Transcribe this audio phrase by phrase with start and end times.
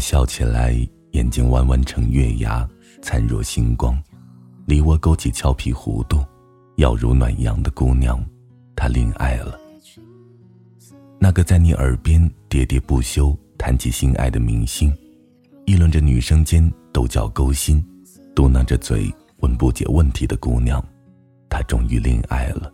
[0.00, 0.76] 笑起来
[1.12, 2.68] 眼睛弯弯成月牙，
[3.02, 4.00] 灿若星光，
[4.66, 6.24] 梨窝勾起俏皮弧度，
[6.76, 8.24] 要如暖阳的姑娘，
[8.74, 9.58] 她恋爱了。
[11.18, 14.94] 那个在你耳边喋喋不休谈起心爱的明星，
[15.64, 17.84] 议论着女生间斗角勾心，
[18.34, 20.84] 嘟囔着嘴问不解问题的姑娘，
[21.48, 22.72] 她终于恋爱了。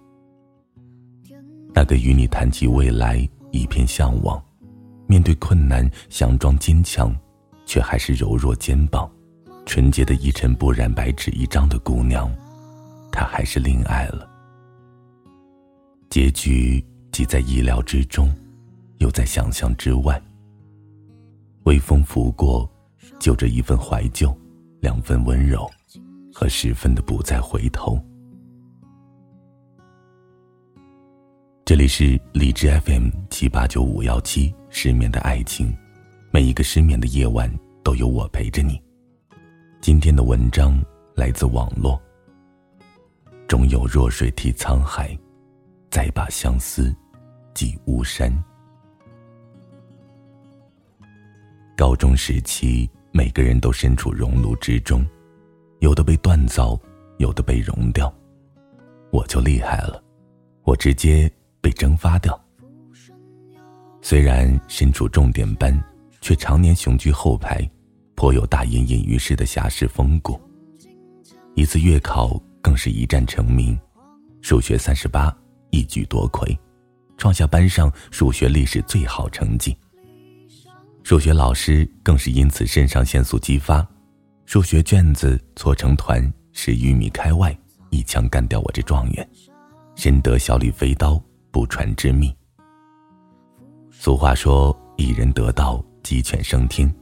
[1.74, 4.42] 那个与你谈起未来一片向往。
[5.12, 7.14] 面对困难，想装坚强，
[7.66, 9.06] 却还是柔弱肩膀；
[9.66, 12.34] 纯洁的一尘不染，白纸一张的姑娘，
[13.10, 14.26] 她还是恋爱了。
[16.08, 18.34] 结局既在意料之中，
[19.00, 20.18] 又在想象之外。
[21.64, 22.66] 微风拂过，
[23.18, 24.34] 就着一份怀旧，
[24.80, 25.70] 两份温柔，
[26.32, 28.02] 和十分的不再回头。
[31.66, 35.70] 这里是荔枝 FM 七八九五幺七失眠的爱情，
[36.30, 37.48] 每一个失眠的夜晚
[37.84, 38.82] 都有我陪着你。
[39.82, 40.82] 今天的文章
[41.14, 42.00] 来自网络。
[43.46, 45.16] 终有弱水替沧海，
[45.90, 46.92] 再把相思
[47.52, 48.32] 寄巫山。
[51.76, 55.06] 高中时期，每个人都身处熔炉之中，
[55.80, 56.80] 有的被锻造，
[57.18, 58.12] 有的被熔掉。
[59.10, 60.02] 我就厉害了，
[60.64, 61.30] 我直接。
[61.60, 62.41] 被蒸发掉。
[64.04, 65.72] 虽然身处重点班，
[66.20, 67.66] 却常年雄居后排，
[68.16, 70.38] 颇有大隐隐于市的侠士风骨。
[71.54, 73.78] 一次月考更是一战成名，
[74.40, 75.34] 数学三十八
[75.70, 76.58] 一举夺魁，
[77.16, 79.76] 创下班上数学历史最好成绩。
[81.04, 83.86] 数学老师更是因此肾上腺素激发，
[84.46, 87.56] 数学卷子搓成团十余米开外，
[87.90, 89.28] 一枪干掉我这状元，
[89.94, 91.22] 深得小李飞刀。
[91.52, 92.34] 不传之秘。
[94.04, 96.92] 俗话说：“一人得道，鸡犬升天。”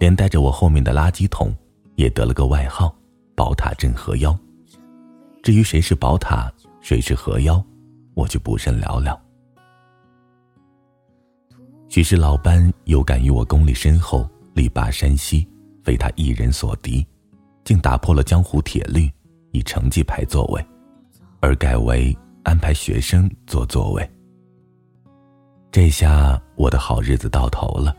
[0.00, 1.54] 连带着我后面的垃圾桶，
[1.96, 2.96] 也得了个外号
[3.36, 4.34] “宝塔镇河妖”。
[5.44, 6.50] 至于谁是宝塔，
[6.80, 7.62] 谁是河妖，
[8.14, 9.20] 我就不甚了了。
[11.90, 15.46] 许是老班有感于我功力深厚，力拔山兮，
[15.84, 17.06] 非他一人所敌，
[17.62, 19.12] 竟打破了江湖铁律，
[19.52, 20.66] 以成绩排座位，
[21.40, 22.16] 而改为。
[22.44, 24.10] 安排学生坐座位。
[25.70, 27.94] 这下我的好日子到头了。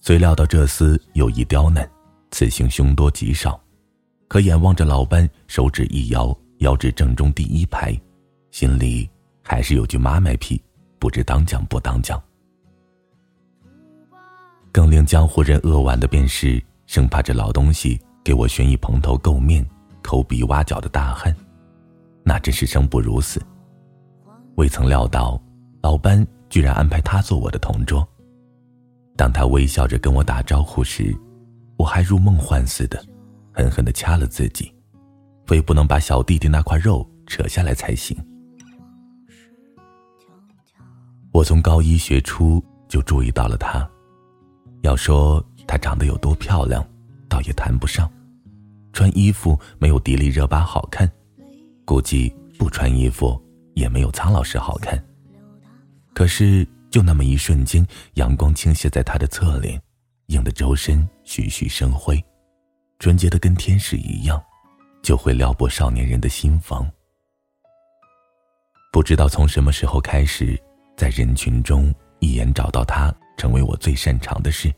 [0.00, 1.88] 虽料到这厮有意刁难，
[2.30, 3.60] 此行凶多吉少，
[4.26, 7.98] 可眼望着老班手指一摇，摇至正中第一排，
[8.50, 9.08] 心里
[9.42, 10.60] 还是有句妈卖批，
[10.98, 12.20] 不知当讲不当讲。
[14.72, 19.66] 更令江湖人扼腕的便是，生怕这老东西给我悬一蓬头垢面、
[20.02, 21.34] 抠鼻挖脚的大汉，
[22.24, 23.42] 那真是生不如死。
[24.54, 25.40] 未曾料到，
[25.82, 28.06] 老班居然安排他做我的同桌。
[29.16, 31.16] 当他微笑着跟我打招呼时，
[31.76, 33.04] 我还如梦幻似的，
[33.52, 34.72] 狠狠地掐了自己，
[35.46, 38.16] 非不能把小弟弟那块肉扯下来才行。
[41.32, 43.88] 我从高一学初就注意到了他，
[44.82, 46.86] 要说他长得有多漂亮，
[47.28, 48.10] 倒也谈不上，
[48.92, 51.10] 穿衣服没有迪丽热巴好看，
[51.84, 53.40] 估计不穿衣服。
[53.74, 55.00] 也没有苍老师好看。
[56.18, 59.80] 可是就那么一瞬间，阳光倾泻在他的侧脸，
[60.26, 62.20] 映得周身徐徐生辉，
[62.98, 64.42] 纯洁的跟天使一样，
[65.00, 66.90] 就会撩拨少年人的心房。
[68.92, 70.60] 不知道从什么时候开始，
[70.96, 74.74] 在人群中一眼找到他，成为我最擅长的事。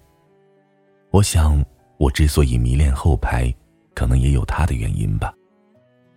[1.11, 1.65] 我想，
[1.97, 3.51] 我之所以迷恋后排，
[3.95, 5.33] 可能也有他的原因吧，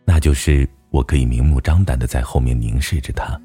[0.03, 0.69] 那就是。
[0.94, 3.35] 我可以明目张胆的在后面凝视着他，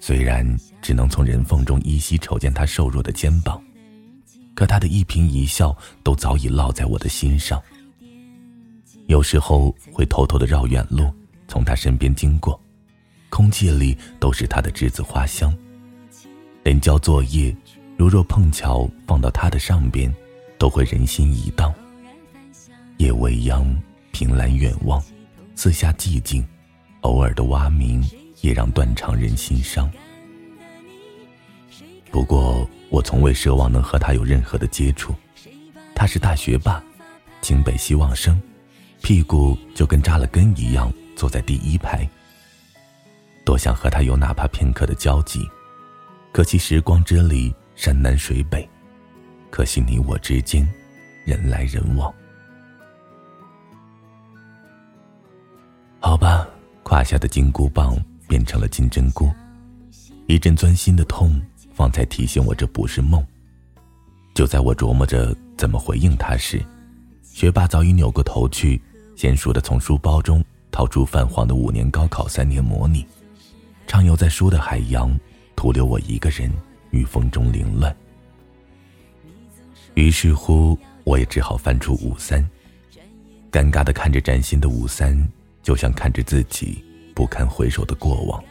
[0.00, 3.62] 虽然只能从人缝中依稀瞅见他瘦弱的肩膀，
[4.54, 7.62] 可他的一颦一笑都早已烙在我的心上。
[9.06, 11.12] 有时候会偷偷的绕远路，
[11.46, 12.58] 从他身边经过，
[13.28, 15.54] 空气里都是他的栀子花香。
[16.64, 17.54] 连交作业，
[17.96, 20.12] 如若碰巧放到他的上边，
[20.58, 21.74] 都会人心一荡。
[22.96, 23.78] 夜未央，
[24.12, 25.02] 凭栏远望。
[25.54, 26.46] 四下寂静，
[27.02, 28.02] 偶尔的蛙鸣
[28.40, 29.90] 也让断肠人心伤。
[32.10, 35.14] 不过，我从未奢望能和他有任何的接触。
[35.94, 36.82] 他是大学霸，
[37.40, 38.40] 清北希望生，
[39.02, 42.08] 屁股就跟扎了根一样，坐在第一排。
[43.44, 45.48] 多想和他有哪怕片刻的交集，
[46.32, 48.68] 可惜时光之里，山南水北，
[49.50, 50.66] 可惜你我之间，
[51.24, 52.12] 人来人往。
[56.00, 56.48] 好吧，
[56.82, 57.96] 胯下的金箍棒
[58.30, 59.28] 变成了金针菇，
[60.28, 61.42] 一阵钻心的痛，
[61.74, 63.26] 方才提醒我这不是梦。
[64.34, 66.64] 就在我琢磨着怎么回应他时，
[67.24, 68.80] 学霸早已扭过头去，
[69.16, 73.04] 娴熟的从书包中掏出泛黄的五年高考三年模拟，
[73.88, 75.18] 畅游在书的海洋，
[75.56, 76.48] 徒留我一个人
[76.92, 77.94] 于风中凌乱。
[79.94, 82.48] 于是乎，我也只好翻出五三，
[83.50, 85.28] 尴尬的看着崭新的五三，
[85.64, 86.84] 就像看着自己
[87.20, 88.42] 不堪回首的过往。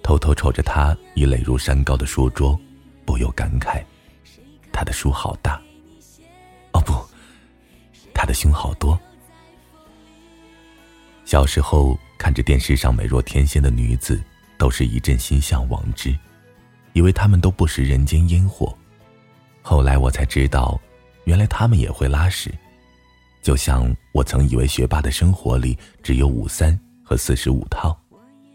[0.00, 2.56] 偷偷瞅着他已垒如山高的书桌，
[3.04, 3.82] 不由感慨：
[4.70, 5.60] 他的书好大。
[6.70, 6.92] 哦不，
[8.14, 8.96] 他的胸好多。
[11.24, 14.22] 小时候看着电视上美若天仙的女子，
[14.56, 16.16] 都是一阵心向往之，
[16.92, 18.72] 以为她们都不食人间烟火。
[19.60, 20.80] 后来我才知道，
[21.24, 22.54] 原来她们也会拉屎，
[23.42, 27.96] 就像我曾以为学霸的生活里只有五三和四十五套，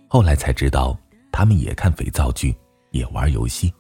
[0.10, 0.98] 后来才知道
[1.32, 2.54] 他们也看肥皂剧，
[2.90, 3.74] 也玩游戏。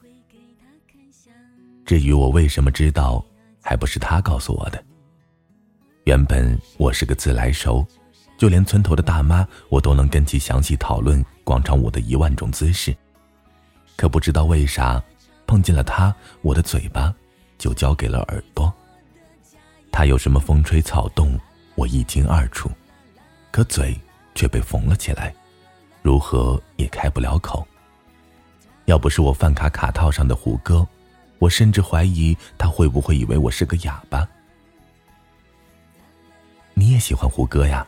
[1.85, 3.21] 至于我为什么知道，
[3.61, 4.81] 还不是他告诉我的。
[6.05, 7.85] 原本我是个自来熟，
[8.37, 12.95] 就连村头的大妈，我都能跟其详细讨论广场舞的一万种姿势。
[13.97, 15.03] 可不知道为啥，
[15.45, 17.13] 碰见了他，我的嘴巴。
[17.57, 18.73] 就交给了耳朵。
[19.91, 21.39] 他有什么风吹草动，
[21.75, 22.71] 我一清二楚，
[23.51, 23.95] 可嘴
[24.35, 25.33] 却被缝了起来，
[26.01, 27.65] 如何也开不了口。
[28.85, 30.85] 要不是我饭卡卡套上的胡歌，
[31.39, 34.27] 我甚至怀疑他会不会以为我是个哑巴。
[36.73, 37.85] 你也喜欢胡歌呀？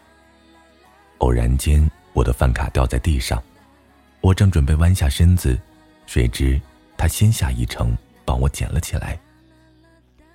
[1.18, 3.42] 偶然间，我的饭卡掉在地上，
[4.22, 5.60] 我正准备弯下身子，
[6.06, 6.62] 谁知
[6.96, 9.20] 他先下一城帮我捡了起来。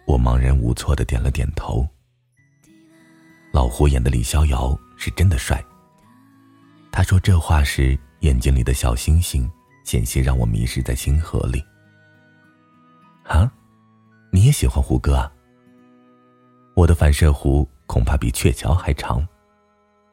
[0.06, 1.86] 我茫然无措的点了点头。
[3.52, 5.62] 老胡演的李逍遥是真的帅。
[6.98, 9.48] 他说这话时，眼睛里的小星星
[9.84, 11.64] 险些让我迷失在星河里。
[13.22, 13.48] 啊，
[14.32, 15.32] 你也喜欢胡歌啊？
[16.74, 19.24] 我的反射弧恐怕比鹊桥还长。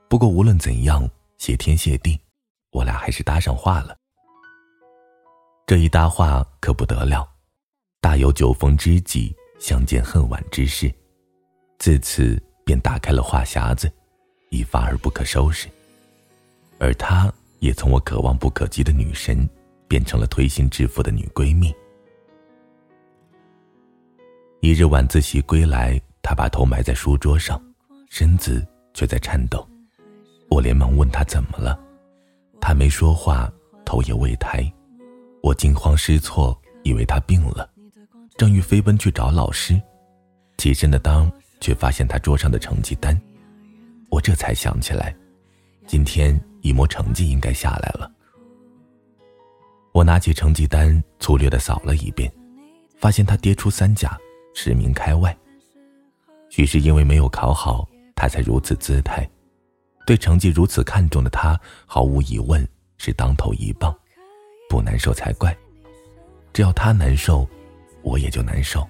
[0.08, 1.10] 不过无论怎样，
[1.40, 2.22] 谢天谢地，
[2.70, 3.98] 我俩还是搭上话了。
[5.66, 7.28] 这一搭话可不得了，
[8.00, 9.36] 大有酒逢知己。
[9.58, 10.94] 相见恨晚之势，
[11.80, 13.92] 自此便打开了话匣子，
[14.52, 15.68] 一发而不可收拾。
[16.78, 19.48] 而她也从我可望不可及的女神，
[19.88, 21.74] 变成了推心置腹的女闺蜜。
[24.62, 27.62] 一日晚自习归来，她把头埋在书桌上，
[28.10, 29.68] 身子却在颤抖。
[30.50, 31.80] 我连忙问她怎么了，
[32.60, 33.52] 她没说话，
[33.86, 34.72] 头也未抬。
[35.42, 37.70] 我惊慌失措，以为她病了。
[38.38, 39.80] 正欲飞奔去找老师，
[40.58, 41.32] 起身的当
[41.62, 43.20] 却发现她桌上的成绩单，
[44.10, 45.16] 我这才想起来，
[45.86, 48.12] 今天一模成绩应该下来了。
[49.92, 52.32] 我拿起成绩单，粗略的扫了一遍，
[52.98, 54.18] 发现他跌出三甲，
[54.56, 55.38] 十名开外。
[56.50, 59.30] 许是因为没有考好，他才如此姿态。
[60.08, 63.96] 对成绩如此看重的他，毫无疑问是当头一棒，
[64.68, 65.56] 不难受才怪。
[66.52, 67.48] 只要他难受。
[68.02, 68.88] 我也就难受。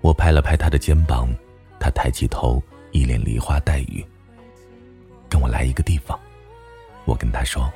[0.00, 1.32] 我拍了拍他的肩膀，
[1.78, 4.04] 他抬起头，一脸梨花带雨。
[5.28, 6.18] 跟我来一个地方，
[7.04, 7.70] 我跟他说。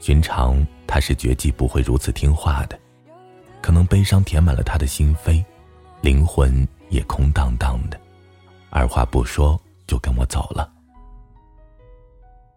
[0.00, 2.78] 寻常他是绝技不会如此听话的，
[3.62, 5.42] 可能悲伤填满了他的心扉，
[6.02, 7.98] 灵魂也空荡荡的，
[8.68, 10.70] 二话不说就跟我走了。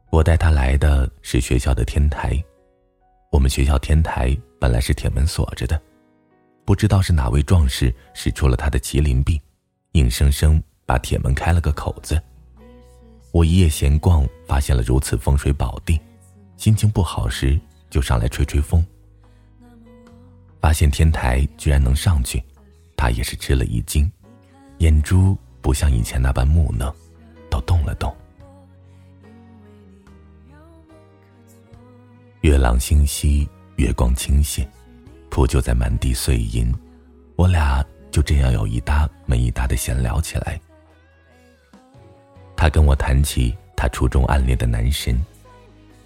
[0.09, 2.41] 我带他来的是学校的天台。
[3.29, 5.81] 我们学校天台本来是铁门锁着的，
[6.65, 9.41] 不知道是哪位壮士使出了他的麒麟臂，
[9.93, 12.21] 硬生生把铁门开了个口子。
[13.37, 16.01] 我一夜闲逛，发现了如此风水宝地，
[16.55, 18.83] 心情不好时就上来吹吹风。
[20.59, 22.43] 发现天台居然能上去，
[22.95, 24.11] 他也是吃了一惊，
[24.79, 26.91] 眼珠不像以前那般木讷，
[27.47, 28.11] 都动了动。
[32.41, 34.67] 月朗星稀，月光倾泻，
[35.29, 36.73] 铺就在满地碎银。
[37.35, 40.59] 我俩就这样有一搭没一搭的闲聊起来。
[42.57, 45.23] 他跟我谈起他初中暗恋的男神，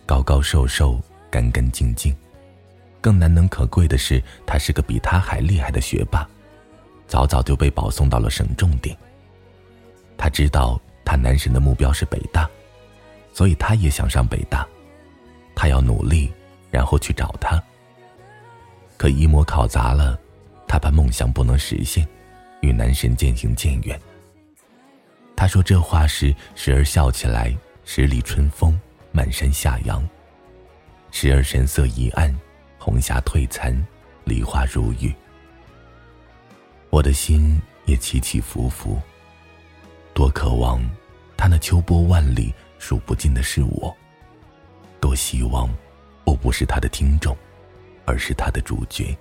[0.06, 2.14] 高高瘦瘦，干干净净。
[3.00, 6.28] 更难能可贵的是，他是个比他还厉害的学霸，
[7.08, 8.96] 早早就被保送到了省重点。
[10.18, 12.48] 他知道他男神的目标是北大，
[13.34, 14.68] 所以他也想上北大。
[15.56, 16.32] 他要努力，
[16.70, 17.60] 然后去找他。
[18.98, 20.20] 可一模考砸了，
[20.68, 22.06] 他怕梦想不能实现，
[22.62, 24.00] 与男神渐行渐远。
[25.42, 27.52] 他说这话时，时而笑起来，
[27.84, 28.80] 十里春风
[29.12, 30.00] 满山下扬；
[31.10, 32.32] 时而神色一暗，
[32.78, 33.76] 红霞褪残，
[34.24, 35.12] 梨花如雨。
[36.92, 39.02] 我的心也起起伏伏，
[40.14, 40.80] 多渴望
[41.36, 43.92] 他那秋波万里数不尽的是我，
[45.00, 45.68] 多希望
[46.24, 47.36] 我不是他的听众，
[48.06, 49.18] 而是他的主角。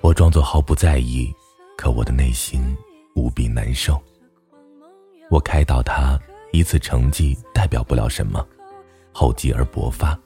[0.00, 1.30] 我装作毫不在意，
[1.76, 2.74] 可我的内心
[3.14, 4.00] 无比难受。
[5.30, 6.18] 我开导他，
[6.52, 8.46] 一次成绩代表不了什么，
[9.12, 10.18] 厚积而薄发。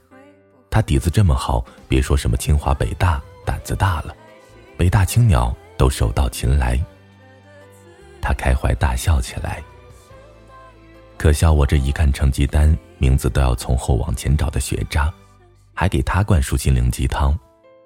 [0.70, 4.14] 他底子这么好，别说什么清华北大，胆子大了，
[4.76, 6.78] 北大青鸟都手到擒来。
[8.20, 9.62] 他开怀大笑起来，
[11.16, 15.12] 可笑我这一看成绩单，名字都要从后往前找的学渣，
[15.72, 17.38] 还给他灌输心灵鸡汤，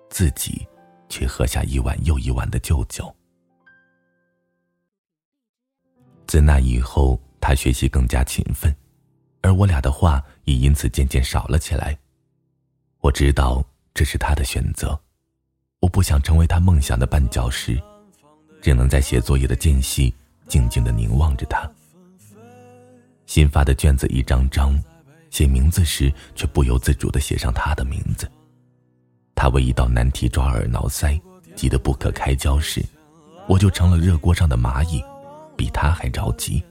[0.09, 0.67] 自己。
[1.09, 3.15] 却喝下一碗又一碗的旧酒。
[6.33, 8.75] 自那以后，他学习更加勤奋，
[9.43, 11.95] 而我俩的话也因此渐渐少了起来。
[13.03, 13.63] 我知道
[13.93, 14.99] 这是他的选择，
[15.81, 17.79] 我不想成为他梦想的绊脚石，
[18.63, 20.15] 只能在写作业的间隙
[20.49, 21.71] 静静的凝望着他。
[23.27, 24.83] 新发的卷子一张张，
[25.29, 28.27] 写名字时却不由自主的写上他的名字。
[29.35, 31.21] 他为一道难题抓耳挠腮，
[31.55, 32.83] 急得不可开交时，
[33.47, 35.05] 我就成了热锅上的蚂蚁，
[35.57, 36.63] 比他还着急。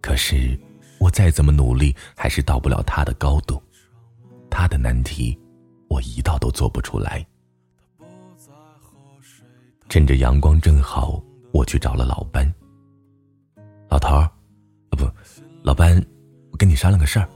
[0.00, 0.58] 可是
[0.98, 3.62] 我再怎么努力，还是到不了他的高度。
[4.50, 5.38] 他的难题，
[5.88, 7.26] 我一道都做不出来。
[9.88, 12.52] 趁着阳光正好，我去找了老班。
[13.88, 14.32] 老头儿，啊
[14.90, 15.08] 不，
[15.62, 16.02] 老班，
[16.50, 17.28] 我跟你商量个事儿。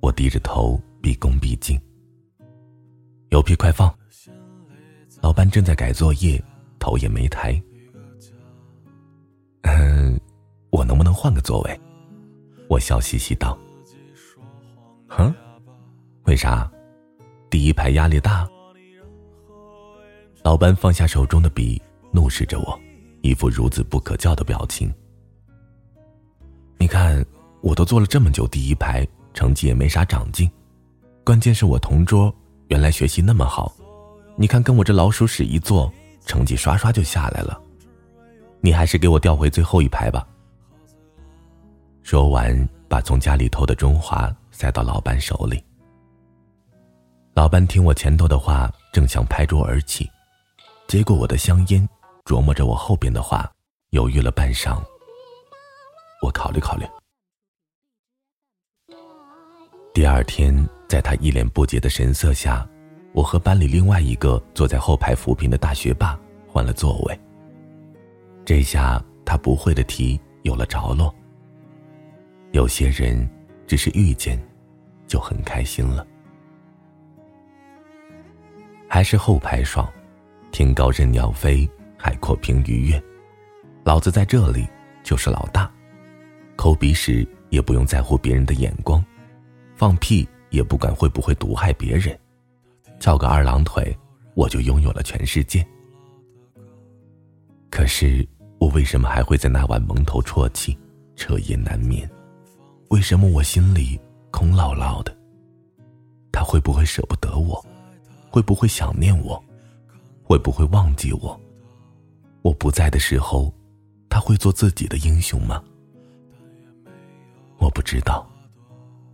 [0.00, 1.80] 我低着头，毕恭毕敬。
[3.30, 3.92] 有屁快放！
[5.22, 6.42] 老班正在改作业，
[6.78, 7.60] 头也没抬。
[10.80, 11.80] 我能不能换个座位？
[12.66, 13.58] 我笑嘻嘻道。
[15.06, 15.30] 哼，
[16.24, 16.70] 为啥？
[17.50, 18.48] 第一排压力大。
[20.42, 22.80] 老班放下手中的笔，怒视着我，
[23.20, 24.90] 一副孺子不可教的表情。
[26.78, 27.22] 你看，
[27.60, 30.50] 我都坐了这么久第一排，成绩也没啥长进，
[31.22, 32.34] 关键是我同桌。
[32.68, 33.70] 原来学习那么好，
[34.34, 35.92] 你看跟我这老鼠屎一坐，
[36.24, 37.60] 成绩刷刷就下来了。
[38.62, 40.26] 你还是给我调回最后一排吧。
[42.10, 45.62] 说完，把从家里偷的中华塞到老班手里。
[47.34, 50.10] 老班听我前头的话，正想拍桌而起，
[50.88, 51.88] 接过我的香烟，
[52.24, 53.48] 琢磨着我后边的话，
[53.90, 54.76] 犹豫了半晌。
[56.20, 56.84] 我考虑考虑。
[59.94, 60.68] 第二天。
[60.88, 62.68] 在他一脸不解的神色下，
[63.12, 67.20] 我和班里另外一个坐在后排扶贫的大学霸换了座位。
[68.44, 71.14] 这下他不会的题有了着落。
[72.52, 73.28] 有些人
[73.66, 74.38] 只是遇见，
[75.06, 76.06] 就很开心了。
[78.88, 79.88] 还是后排爽，
[80.50, 83.02] 天高任鸟飞，海阔凭鱼跃。
[83.84, 84.68] 老子在这里
[85.02, 85.70] 就是老大，
[86.56, 89.04] 抠鼻屎也不用在乎别人的眼光，
[89.76, 90.28] 放屁。
[90.50, 92.18] 也不管会不会毒害别人，
[92.98, 93.96] 翘个二郎腿，
[94.34, 95.64] 我就拥有了全世界。
[97.70, 98.26] 可是
[98.58, 100.76] 我为什么还会在那晚蒙头啜泣，
[101.14, 102.10] 彻夜难眠？
[102.90, 103.98] 为什么我心里
[104.32, 105.16] 空落落的？
[106.32, 107.64] 他会不会舍不得我？
[108.28, 109.40] 会不会想念我？
[110.24, 111.40] 会不会忘记我？
[112.42, 113.54] 我不在的时候，
[114.08, 115.62] 他会做自己的英雄吗？
[117.58, 118.28] 我不知道，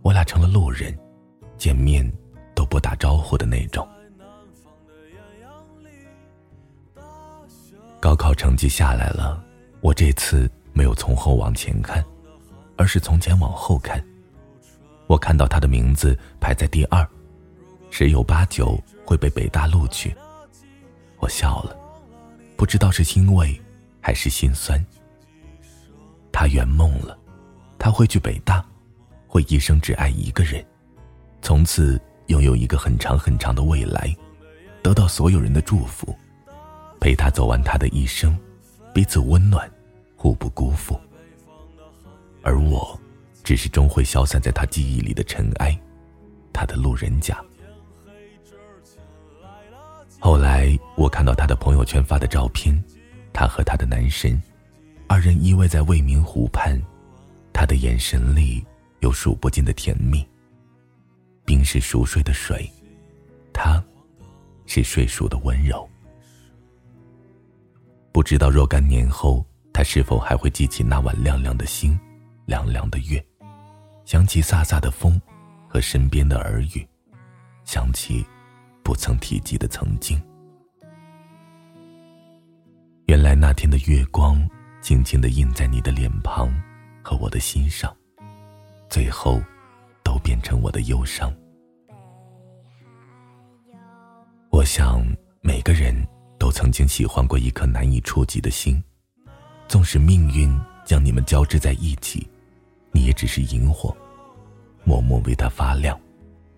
[0.01, 0.97] 我俩成了路人。
[1.55, 2.07] 见面
[2.53, 3.87] 都不打招呼的那种。
[7.99, 9.43] 高考成绩下来了，
[9.81, 12.03] 我这次没有从后往前看，
[12.77, 14.03] 而是从前往后看。
[15.07, 17.05] 我看到他的名字排在第二，
[17.89, 20.15] 十有八九会被北大录取。
[21.19, 21.75] 我笑了，
[22.55, 23.59] 不知道是欣慰
[23.99, 24.83] 还是心酸。
[26.31, 27.17] 他圆梦了，
[27.79, 28.63] 他会去北大，
[29.27, 30.63] 会一生只爱一个人。
[31.41, 34.15] 从此拥有一个很长很长的未来，
[34.83, 36.15] 得到所有人的祝福，
[36.99, 38.37] 陪他走完他的一生，
[38.93, 39.67] 彼此温暖，
[40.15, 40.99] 互不辜负。
[42.47, 42.97] 而我，
[43.43, 45.77] 只是终会消散在他记忆里的尘埃，
[46.53, 47.43] 他的路人甲。
[50.17, 52.81] 后来我看到他的朋友圈发的照片，
[53.33, 54.41] 他和他的男神，
[55.07, 56.81] 二人依偎在未名湖畔，
[57.51, 58.65] 他的眼神里
[59.01, 60.25] 有数不尽的甜蜜。
[61.43, 62.71] 冰是熟睡的水，
[63.51, 63.83] 他，
[64.65, 65.85] 是睡熟的温柔。
[68.13, 71.97] 不知道若干年后，他是否还会记起那晚亮亮的星，
[72.47, 73.21] 凉凉的月，
[74.05, 75.21] 想起飒飒的风，
[75.67, 76.87] 和身边的耳语，
[77.65, 78.25] 想起
[78.81, 80.17] 不曾提及的曾经。
[83.07, 84.49] 原来那天的月光，
[84.79, 86.49] 静静的印在你的脸庞
[87.03, 87.93] 和我的心上，
[88.89, 89.41] 最后，
[90.01, 91.29] 都变成我的忧伤。
[94.51, 95.05] 我想，
[95.41, 95.93] 每个人
[96.39, 98.81] 都曾经喜欢过一颗难以触及的心，
[99.67, 102.25] 纵使命运将你们交织在一起，
[102.97, 103.95] 你也只是萤火，
[104.83, 105.95] 默默为他发亮，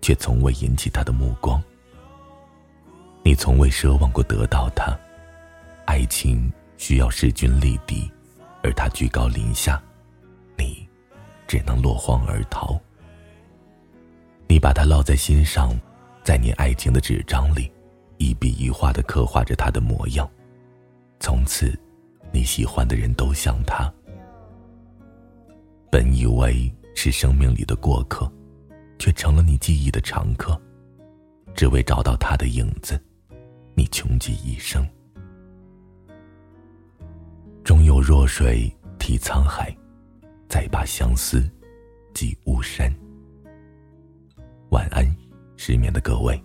[0.01, 1.61] 却从未引起他的目光。
[3.23, 4.97] 你从未奢望过得到他。
[5.83, 8.09] 爱情需要势均力敌，
[8.63, 9.83] 而他居高临下，
[10.57, 10.87] 你
[11.45, 12.79] 只能落荒而逃。
[14.47, 15.77] 你把他烙在心上，
[16.23, 17.69] 在你爱情的纸张里，
[18.17, 20.25] 一笔一画的刻画着他的模样。
[21.19, 21.77] 从此，
[22.31, 23.93] 你喜欢的人都像他。
[25.91, 28.31] 本以为是生命里的过客，
[28.99, 30.59] 却成了你记忆的常客。
[31.55, 33.01] 只为找到他的影子，
[33.75, 34.87] 你穷极一生。
[37.63, 39.75] 终有弱水替沧海，
[40.47, 41.49] 再把相思
[42.13, 42.93] 寄巫山。
[44.69, 45.05] 晚安，
[45.57, 46.39] 失眠的各位。